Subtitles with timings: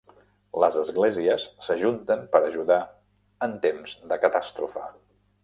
[0.61, 2.79] Les esglésies s'ajunten per ajudar
[3.49, 4.89] en temps de catàstrofe.